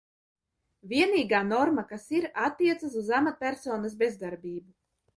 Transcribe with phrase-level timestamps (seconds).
[0.93, 4.79] Vienīgā norma, kas ir, attiecas uz amatpersonas bezdarbību.